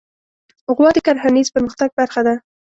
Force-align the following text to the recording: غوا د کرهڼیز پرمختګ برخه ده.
غوا 0.75 0.89
د 0.95 0.97
کرهڼیز 1.05 1.47
پرمختګ 1.55 1.89
برخه 1.99 2.21
ده. 2.27 2.35